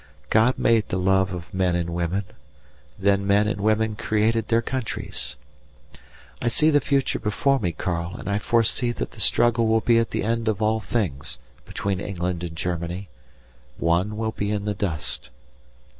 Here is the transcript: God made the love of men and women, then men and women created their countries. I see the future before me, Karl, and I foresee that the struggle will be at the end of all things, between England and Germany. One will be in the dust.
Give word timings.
God 0.31 0.57
made 0.57 0.89
the 0.89 0.97
love 0.97 1.31
of 1.31 1.53
men 1.53 1.75
and 1.75 1.91
women, 1.91 2.23
then 2.97 3.27
men 3.27 3.47
and 3.47 3.61
women 3.61 3.95
created 3.95 4.47
their 4.47 4.63
countries. 4.63 5.35
I 6.41 6.47
see 6.47 6.71
the 6.71 6.81
future 6.81 7.19
before 7.19 7.59
me, 7.59 7.71
Karl, 7.71 8.15
and 8.17 8.27
I 8.27 8.39
foresee 8.39 8.91
that 8.93 9.11
the 9.11 9.19
struggle 9.19 9.67
will 9.67 9.79
be 9.81 9.99
at 9.99 10.09
the 10.09 10.23
end 10.23 10.47
of 10.47 10.59
all 10.59 10.79
things, 10.79 11.37
between 11.67 12.01
England 12.01 12.43
and 12.43 12.55
Germany. 12.57 13.09
One 13.77 14.17
will 14.17 14.31
be 14.31 14.49
in 14.49 14.65
the 14.65 14.73
dust. 14.73 15.29